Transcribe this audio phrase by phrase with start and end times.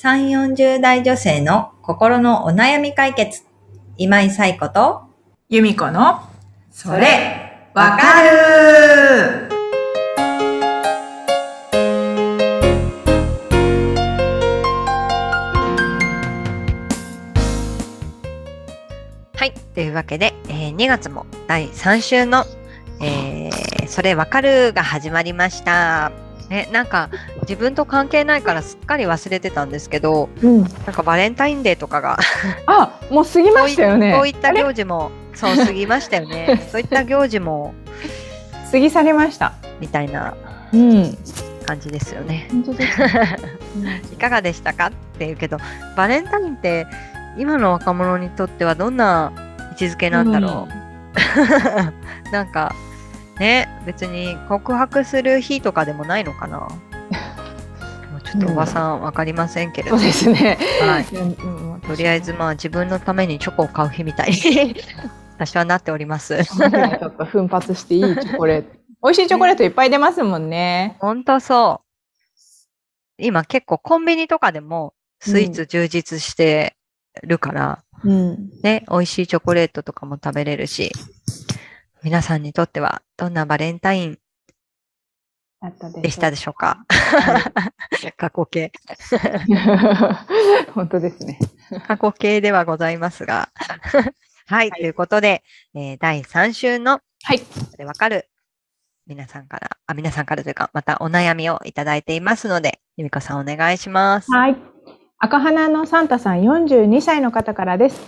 [0.00, 3.42] 3、40代女性の心のお悩み解決。
[3.96, 5.02] 今井彩子と、
[5.48, 6.20] 由美子の、
[6.70, 9.48] それ、わかる
[19.34, 19.52] はい。
[19.74, 22.44] というわけで、えー2月も第3週の、
[23.02, 26.27] えーそれわかるが始まりました。
[26.48, 27.10] ね、なんか
[27.42, 30.62] 自分と関係ないからすっかり忘れてたんですけど、うん。
[30.62, 32.18] なんかバレンタインデーとかが、
[32.66, 34.14] あ、もう過ぎましたよね。
[34.14, 36.68] そういった行事も、そう、過ぎましたよね。
[36.72, 37.74] そういった行事も、
[38.72, 39.52] 過ぎ去りました。
[39.80, 40.34] みたいな
[40.72, 41.18] うん。
[41.66, 42.48] 感じですよね。
[42.50, 43.38] 本当ですね。
[44.12, 45.58] いかがでしたかっていうけど、
[45.96, 46.86] バレンタインって
[47.36, 49.32] 今の若者にとってはどんな
[49.72, 50.66] 位置づけなんだろ
[52.26, 52.32] う？
[52.32, 52.74] なんか
[53.38, 56.68] ね、別に告白する日とかでもないのかな。
[58.24, 60.58] ちょっとおばさんわかりませんけれど、そうですね。
[60.80, 64.76] はいうんうんとりあえずまあ自分のためにチョコを買う日みたいに
[65.38, 66.44] 私はなっております。
[66.44, 68.76] ちょっと奮発していいチョコレート。
[69.04, 70.96] 美味しいチョコレートいっぱい出ますもんね。
[70.98, 71.82] ほんとそ
[73.18, 73.22] う。
[73.22, 76.76] 今結構コンビニとかでもスイーツ充実して
[77.22, 78.50] るから、うん。
[78.62, 80.92] ね、美味しいチョコレートとかも食べれるし、
[82.02, 84.18] 皆さんにとってはどんなバレンタイン
[86.02, 86.84] でしたでしょうか？
[88.16, 88.72] 過去形。
[90.74, 91.38] 本当ですね。
[91.88, 93.48] 過去形ではございますが。
[94.46, 95.42] はい、はいということで、
[95.74, 97.40] えー第3週の、はい。
[97.76, 98.28] でわかる？
[99.06, 104.30] 皆さんから、あ、皆さんからというか、またお悩みをいただいていますので、ゆみこさんお願いします。
[104.30, 104.56] はい。
[105.18, 108.00] 赤花のサンタさん42歳の方からです。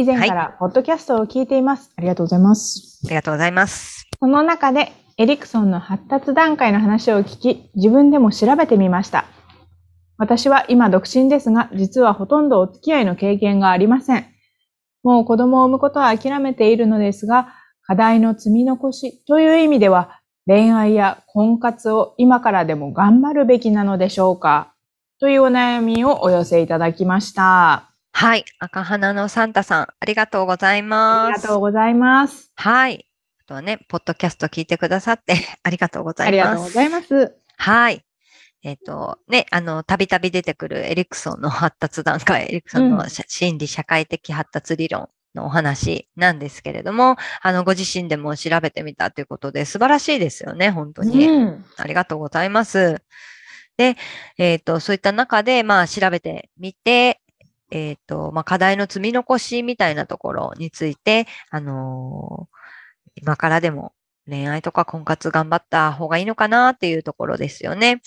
[0.00, 1.90] 以前からポッドキャストを聞いています。
[1.96, 3.00] ありがとうございます。
[3.04, 4.06] ありがとうございます。
[4.20, 9.24] その中でエリクソンの発達段階の話を聞き、自分でも調べてみました。
[10.16, 14.26] 私は今独身ですが、実はほとんどお付き合いの経験がありません。
[15.02, 17.48] もう子供を産むことは諦めているのですが、
[17.82, 24.74] 課題の積み残しという意味では、恋愛や婚活を今からでも頑張るべきなのでしょうか？
[25.18, 27.87] というお悩みをお寄せいただきました。
[28.18, 28.44] はい。
[28.58, 31.28] 赤花のサンタさん、ありがとうございます。
[31.28, 32.50] ありがとうございます。
[32.56, 33.06] はい。
[33.42, 36.32] あとはね、ポッドキャスト聞いてくださって ありがとうござあいます。
[36.32, 37.36] りがとうございます。
[37.58, 38.04] はい。
[38.64, 51.28] えっ、と、ね、あの、たびたび出てくるエリクソンの発達段階、エリクソンのうんし心理社会的発達理論のお話なんですけれども、あの、ご自身でも調べてみたということで、素晴らしいですよね、本当に。
[51.28, 51.64] うん。
[51.76, 53.00] ありがとうございます。
[53.76, 53.96] で、
[54.38, 57.17] えっ、と、そういった中で、まあ、調べてみて、
[57.70, 62.58] えっ、と、まあ、課題の積み残しみたいなところについて、あのー
[63.20, 63.92] 今からでも
[64.28, 68.02] 恋愛とか婚活頑張った方がいいのかなっていうところですよね。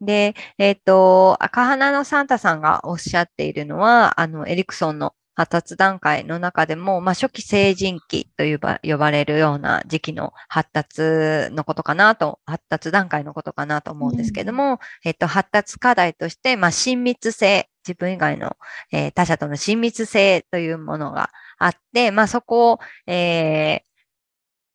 [0.00, 18.56] で、えっ、と、赤花のサンタさんがおっしゃっているのは、あの、エリクソンの発達段階の中でも、まあ、初期成人期と呼ば呼ばれるような時期の発達のことかなと、発達段階のことかなと思うんですけども、えっと、発達課題として、まあ、親密性、自分以外の、
[18.92, 23.94] えー他者との親密性というものがあって、まあ、そこを、えー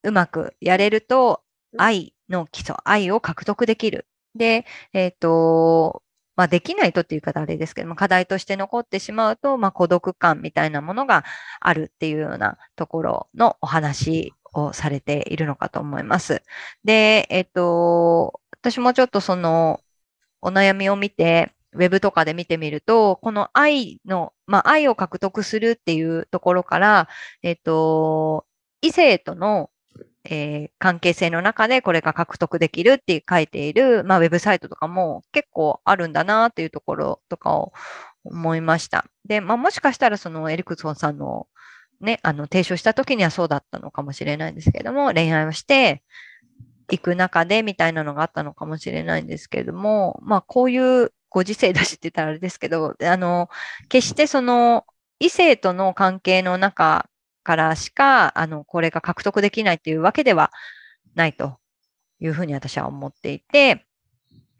[0.04, 1.44] うまくやれると、
[1.78, 4.08] 愛の基礎、愛を獲得できる。
[4.36, 6.04] で、えっ、と、
[6.36, 11.26] まあ、できないとっていう言い方あれですけども、課題として残ってしまうと、まあ、孤独感みたいなものが
[11.60, 16.42] あるっていうようなところのお話をされているのかと思います。
[16.84, 19.82] で、えっ、と、私もちょっとその、
[20.42, 27.10] お悩みを見て、ウェブとかで見てみると、この愛の、まあ、愛を獲得するっていうところから、
[27.44, 28.46] えっ、と、
[28.82, 29.70] 異性との、
[30.26, 37.74] えー関係性の中でこれが獲得できるって書いている、まあ、ウェブサイトとかも結構あるんだなっていうところとかを
[38.24, 39.06] 思いました。
[39.26, 41.48] で、まあ、もしかしたらそのエリクソンさんの
[42.02, 46.04] ね、あの、提唱した時にはそうだったのかもしれないんですけれども、恋愛をして
[46.92, 53.50] いく中でみたいなのがあったのかもしれないんですけれども、まあ、こういうご時世だしって言ったらあれですけど、あの、
[53.88, 54.86] 決してその
[55.20, 57.10] 異性との関係の中
[57.44, 60.52] からしか、あの、これが獲得できないっていうわけでは
[61.16, 61.58] ないと
[62.20, 63.86] いうふうに私は思っていて、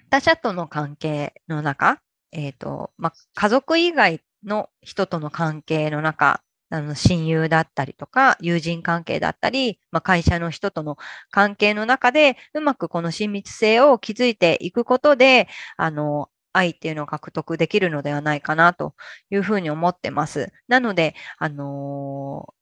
[0.10, 2.02] 他者との関係の中、
[2.32, 10.98] えっ、と、まあ、家族以外の人との関係の中、あの、親友だったりとか、友人関係だったり、まあ、会社の人との
[11.32, 18.96] 関係の中で、うまくこの親密性を築いていくことで、あの、愛っていうのを獲得できるのではないかなと
[19.30, 20.52] いうふうに思ってます。
[20.68, 22.60] なので、あのー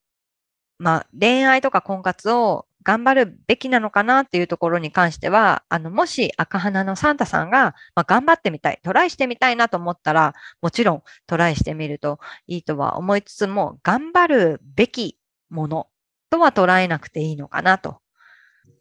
[0.80, 15.20] まあ、恋愛とか婚活を頑張るべきなのかなっていうところに関しては、あの、もし赤花のサンタさんが、まあ、頑張ってみたい、トライしてみたいなと思ったら、もちろんトライしてみるといいとは思いつつも、頑張るべき
[15.50, 15.88] もの
[16.30, 18.00] とは捉えなくていいのかなと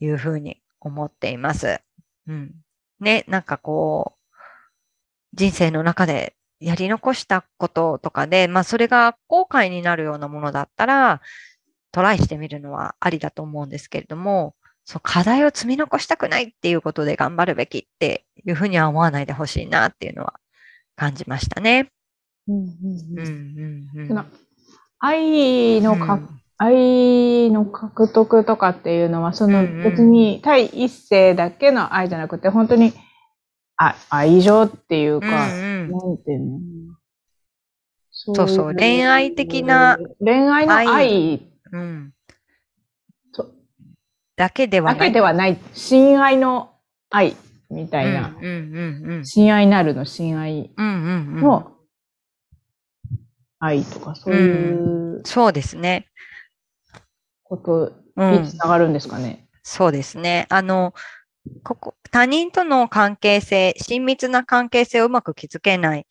[0.00, 1.80] いうふうに思っています。
[2.28, 2.54] うん。
[3.00, 4.15] ね、なんかこう、
[5.36, 11.20] 人生の中でやり残したこととかで、まあそれが後悔になるようなものだったら、
[11.92, 14.54] トライしてみるのはありだと思うんですけれども、
[14.84, 20.34] そう、課題を積み残したくないっていうことで頑張るべきっていうふうには思わないでほしいなっていうのは
[20.94, 21.90] 感じましたね。
[22.48, 24.26] うんうんうん。
[24.98, 32.94] 愛のか、うん、愛の獲得とかっていうのは、その別に対一性だけの愛じゃなくて、本当に
[33.76, 36.58] あ愛情っていうか、うんうん、なんていうの？
[38.10, 39.98] そうそう、恋愛的な。
[40.18, 41.42] 恋愛の愛。
[41.70, 42.12] うん。
[44.36, 44.98] だけではない。
[44.98, 45.58] だけではない。
[45.74, 46.70] 親愛の
[47.10, 47.36] 愛
[47.70, 48.34] みたいな。
[48.38, 51.72] うんうんうん、親愛なるの親愛の
[53.58, 56.08] 愛とか、そういう、うん、そうですね。
[57.44, 59.46] ことにつながるんですかね。
[59.62, 60.46] そうですね。
[60.48, 60.94] あの、
[61.62, 66.06] ここ、他人との関係性、親密な関係性をうまく築けない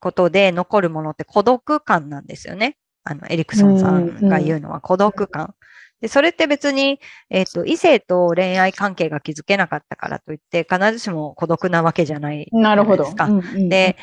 [0.00, 2.76] ことで残るものって孤独感なんですよね。
[3.04, 5.54] あの、エリクソンさんが言うのは孤独感。
[6.00, 7.00] で、それって別に、
[7.30, 13.04] えっ、ー、と、異性と恋愛関係が築けなかったからといって、必ずしも孤独なわけじゃないなるほど。
[13.04, 13.96] うんうん、で、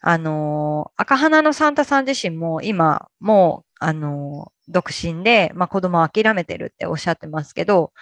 [0.00, 7.92] あのー、赤花のサンタさん自身も今、もう、あのー、独身で、まあ、子供を諦めてるっておっしゃってますけど、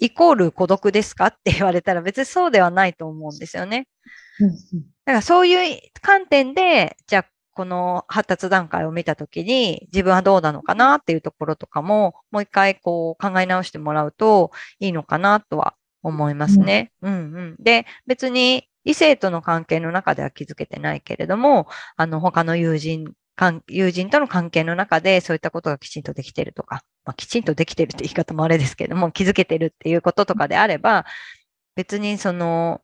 [0.00, 1.26] イコール孤独ですか？
[1.26, 3.86] って言われたら別にそうではないと思うんですよね。
[5.04, 16.92] だからそういう観点で、じゃあこの発達段階を見たときに自分はどうなのかなっていうところとかももう一回こう考え直してもらうといいのかなとは思いますね。
[17.02, 23.12] うん、うん、で、別に異性との関係の中では気づけてないけれども、あの他の友人
[23.68, 31.06] 友人との関係の中でそういったことがきちんとできてるとか、まあ、きちんとできてるって言い方もあれですけれども、気づけてるっていうこととかであれば、
[31.74, 32.82] 別にその、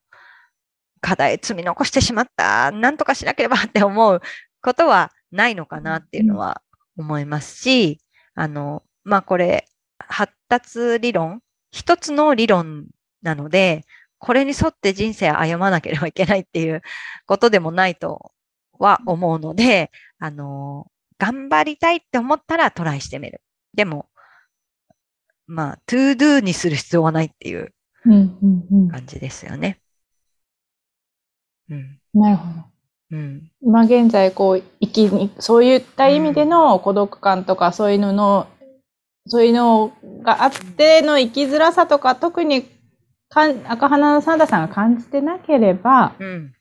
[1.00, 4.20] 課題積み残してしまった、なんとかしなければ って思う
[4.62, 6.62] ことはないのかなっていうのは
[6.96, 8.00] 思いますし、
[8.34, 9.66] あの、まあ、これ、
[9.98, 12.86] 発達理論、一つの理論
[13.22, 13.84] なので、
[14.18, 16.82] これに沿って人生を歩まなければいけないっていう
[17.26, 18.32] ことでもないと
[18.78, 20.86] は思うので、あの、
[21.18, 23.40] 頑張りたいって思ったらトライしてみる。
[23.74, 24.08] でも、
[25.46, 27.72] まあ、 to do にする必要はないっていう
[28.04, 29.80] 感じですよね。
[31.70, 32.00] うん。
[32.14, 32.64] なるほど。
[33.12, 33.50] うん。
[33.62, 38.48] 今現在、こう、生きに、そういった意味での孤独感とか、そういうのの、
[39.26, 39.92] そういうの
[40.22, 42.68] があっての生きづらさとか、特に
[43.28, 46.52] かん赤花のサンタさんが感じてなければ、うん、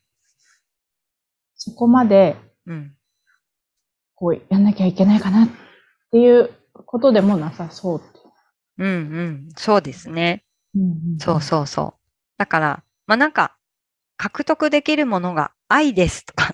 [1.56, 2.36] そこまで、
[2.66, 2.95] うん、
[4.16, 5.50] こう、やんなきゃいけないかなっ
[6.12, 6.50] ていう
[6.86, 8.02] ことでもなさそう
[8.78, 9.50] うんうん。
[9.58, 10.44] そうですね。
[10.76, 10.86] うんう
[11.16, 12.02] ん、そうそうそう。
[12.38, 13.58] だから、まあなんか、
[14.18, 16.54] 獲得できるものが愛ですとか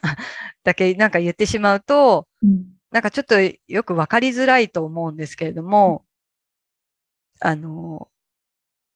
[0.63, 6.04] だけなんか言ってしまうと、うん、なんかちょっとよくわかりづらいと思うんですけれども、
[7.40, 8.07] あの、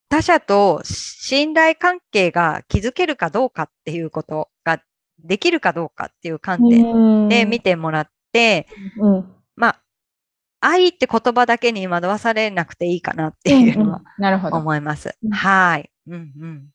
[0.09, 4.81] 他者と信頼関係が築けるかどうかっていうことが
[5.19, 8.14] できるかどうかっていう観点で見てもらって、
[8.99, 9.81] うん、まあ、
[10.59, 14.01] 愛って言葉だけに惑わされなくていいかなっていうのは
[14.51, 15.15] 思います。
[15.23, 15.91] うんうん、はい。
[16.07, 16.69] うんうん。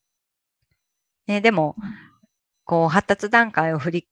[1.26, 1.76] ね、でも、
[2.64, 4.09] こう、発達段階を振り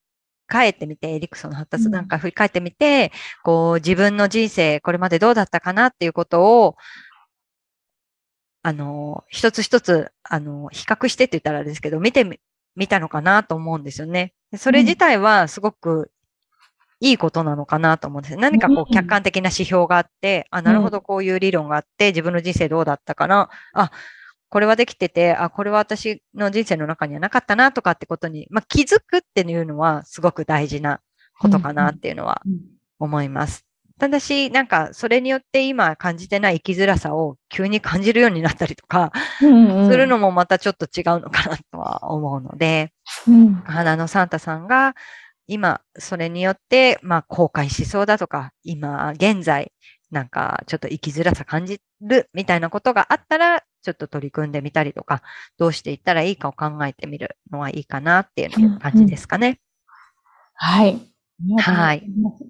[0.47, 3.11] 返ってみて、エリクソンの発達段階を振り返ってみて、
[3.43, 6.75] こう、自分の人生、これまでどうだったかなっていうことを、
[8.61, 12.39] あの、一つ一つ、あの、比較してって言ったらあれですけど、見てみ、
[12.75, 14.33] 見たのかなと思うんですよね。
[14.57, 16.11] それ自体はすごく
[17.01, 18.35] いいことなのかなと思うんです。
[18.35, 23.49] 何かこう客観的な指標があって、あ、なるほどこういう理論があって、自分の人生どうだったかな？
[23.73, 23.91] あ、
[24.49, 31.01] これはできてて、あ、これは私の人生の中にはなかったなとかってことに、まあ、気づくっていうのはすごく大事な
[31.39, 32.41] ことかなっていうのは
[32.99, 33.65] 思います。
[33.99, 42.93] ただし、なんか、それによって今感じてない生きづらさを急に感じるようになったりとか、するのもまたちょっと違うのかなとは思うので、
[43.27, 44.95] うん、花のサンタさんが
[45.49, 49.73] 今、それによって、まあ、後悔しそうだとか、今、現在、
[50.11, 55.23] なんか、ちょっと生きづらさ感じるみたいなことがあったら、ちょっと取り組んでみたりとか、
[55.57, 59.47] どうしていったらいいかを考えてみるのはいいかなっていう感じですかね。
[59.47, 59.57] うんうん、
[60.53, 61.01] はい。
[61.57, 62.03] はい。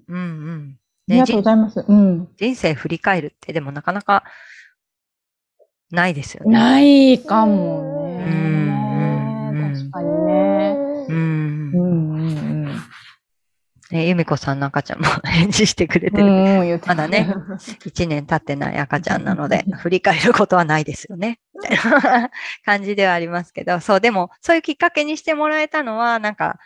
[0.08, 0.78] うんうん。
[1.08, 1.82] ありがとうございます。
[1.88, 2.28] うん。
[2.36, 4.24] 人生振り返るって、でもなかなか
[5.90, 6.50] ないですよね。
[6.52, 8.24] ないかもね。
[8.26, 8.69] うん
[13.90, 16.24] ね、由美子さんの赤ちゃんも 返事してくれてる。
[16.24, 17.34] うんまだね。
[17.58, 21.40] 1年経ってない 赤ちゃんなので、振り返ることはないですよね。
[21.54, 22.30] みたいな
[22.64, 26.58] 感じではありますけど、そう、でも、そういうきっかけにしてもらえたのは、なんか、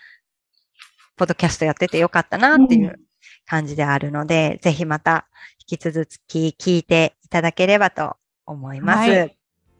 [1.16, 2.98] ポッドキャストやっててよかったなっていう
[3.46, 5.26] 感じであるので、ぜひまた
[5.70, 8.16] 引き続き聞いていただければと
[8.46, 9.10] 思います。
[9.10, 9.28] は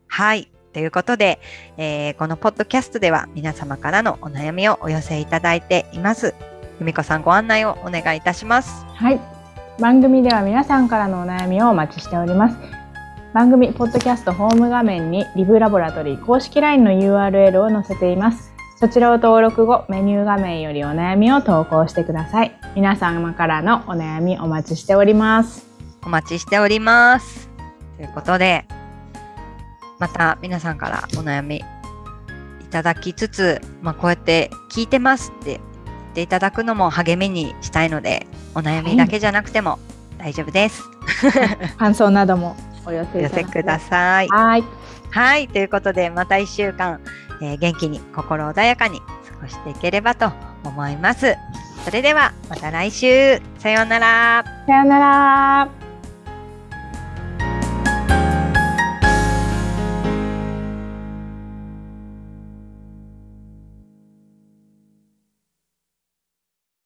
[0.09, 0.49] はいい。
[0.73, 1.41] ということで、
[1.77, 6.35] えーこのポッドキャストでは皆様からのお悩みをお寄せいただいています。
[6.81, 8.85] 由美子さんご案内をお願いいたします。
[8.95, 9.21] はい。
[9.79, 12.57] 番組では皆さんからのお悩みをお待ちしております。
[13.33, 18.53] 番組ポッドキャストホーム画面にリブラボラトリー公式 LINE の URL を載せています。
[18.79, 22.57] そちらを登録後、メニュー画面よりお悩みを投稿してください。
[22.77, 25.67] 皆様からのお悩みお待ちしております。
[26.05, 27.49] お待ちしております。
[27.97, 28.67] ということで、
[29.99, 31.63] また皆さんからお悩みい
[32.71, 35.74] ただきつつ、まあ、こうやって聞いてますって言
[36.15, 39.81] っていただくのも励みにしたいので、お悩みだけじゃなくても
[40.17, 40.85] 大丈夫です。
[41.77, 42.57] 感想なども
[42.87, 44.29] お寄せください。
[44.29, 44.65] はい。
[45.11, 45.49] はい。
[45.49, 47.01] ということで、また一週間、
[47.43, 49.05] えー元気に心穏やかに過
[49.43, 50.31] ごしていければと
[50.63, 51.37] 思います。
[51.85, 53.43] それでは、また来週。
[53.59, 54.45] さようなら。
[54.67, 55.84] さよなら。